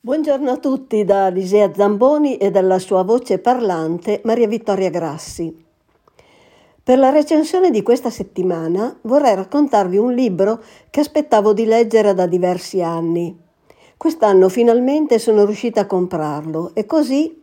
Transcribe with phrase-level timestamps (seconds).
[0.00, 5.52] Buongiorno a tutti da Lisea Zamboni e dalla sua voce parlante Maria Vittoria Grassi.
[6.84, 12.28] Per la recensione di questa settimana vorrei raccontarvi un libro che aspettavo di leggere da
[12.28, 13.36] diversi anni.
[13.96, 17.42] Quest'anno finalmente sono riuscita a comprarlo e così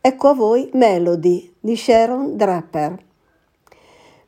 [0.00, 2.96] ecco a voi Melody di Sharon Draper.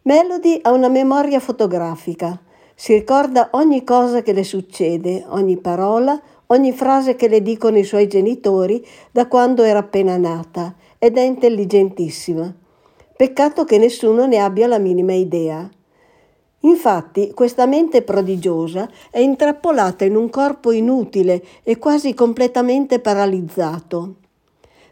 [0.02, 2.38] Melody ha una memoria fotografica,
[2.74, 6.20] si ricorda ogni cosa che le succede, ogni parola,
[6.52, 11.22] ogni frase che le dicono i suoi genitori da quando era appena nata ed è
[11.22, 12.54] intelligentissima.
[13.16, 15.68] Peccato che nessuno ne abbia la minima idea.
[16.60, 24.16] Infatti, questa mente prodigiosa è intrappolata in un corpo inutile e quasi completamente paralizzato.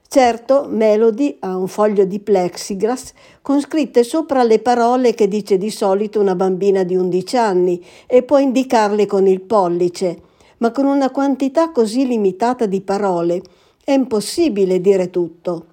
[0.09, 5.71] Certo, Melody ha un foglio di plexiglass con scritte sopra le parole che dice di
[5.71, 10.29] solito una bambina di 11 anni e può indicarle con il pollice
[10.61, 13.43] ma con una quantità così limitata di parole
[13.85, 15.67] è impossibile dire tutto.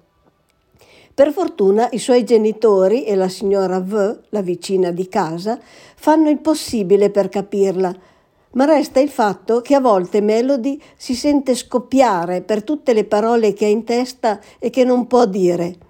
[1.14, 5.58] Per fortuna i suoi genitori e la signora V, la vicina di casa,
[5.96, 7.92] fanno il possibile per capirla,
[8.52, 13.52] ma resta il fatto che a volte Melody si sente scoppiare per tutte le parole
[13.52, 15.87] che ha in testa e che non può dire.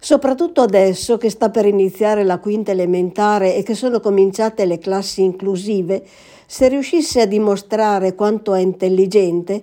[0.00, 5.22] Soprattutto adesso che sta per iniziare la quinta elementare e che sono cominciate le classi
[5.22, 6.04] inclusive,
[6.46, 9.62] se riuscisse a dimostrare quanto è intelligente,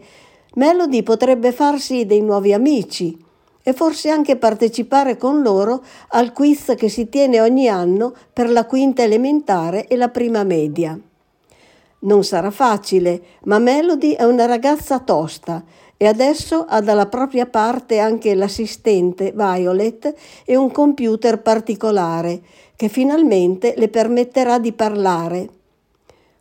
[0.56, 3.18] Melody potrebbe farsi dei nuovi amici
[3.64, 8.66] e forse anche partecipare con loro al quiz che si tiene ogni anno per la
[8.66, 11.00] quinta elementare e la prima media.
[12.00, 15.64] Non sarà facile, ma Melody è una ragazza tosta
[15.98, 22.42] e adesso ha dalla propria parte anche l'assistente Violet e un computer particolare
[22.76, 25.50] che finalmente le permetterà di parlare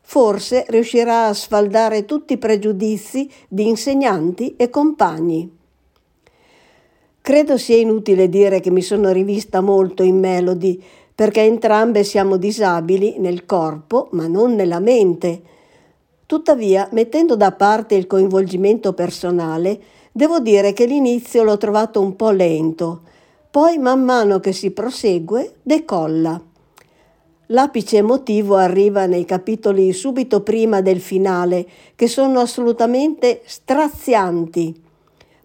[0.07, 5.51] forse riuscirà a sfaldare tutti i pregiudizi di insegnanti e compagni.
[7.21, 10.81] Credo sia inutile dire che mi sono rivista molto in Melody,
[11.15, 15.43] perché entrambe siamo disabili nel corpo, ma non nella mente.
[16.27, 19.79] Tuttavia, mettendo da parte il coinvolgimento personale,
[20.11, 23.03] devo dire che l'inizio l'ho trovato un po' lento,
[23.51, 26.41] poi man mano che si prosegue decolla.
[27.49, 34.83] L'apice emotivo arriva nei capitoli subito prima del finale, che sono assolutamente strazianti.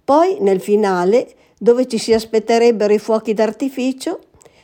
[0.04, 4.20] Poi, nel finale, dove ci si aspetterebbero i fuochi d'artificio,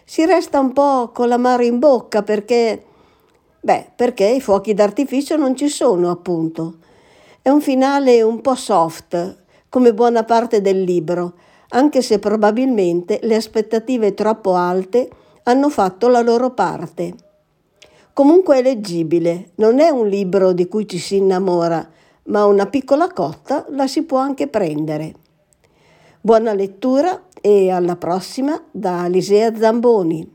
[0.05, 2.83] si resta un po' con l'amaro in bocca perché,
[3.65, 6.75] beh, perché i fuochi d'artificio non ci sono, appunto.
[7.41, 11.33] È un finale un po' soft, come buona parte del libro,
[11.69, 15.09] anche se probabilmente le aspettative troppo alte
[15.43, 17.15] hanno fatto la loro parte.
[18.13, 21.89] Comunque è leggibile, non è un libro di cui ci si innamora,
[22.25, 25.15] ma una piccola cotta la si può anche prendere.
[26.21, 30.34] Buona lettura e alla prossima da Alisea Zamboni.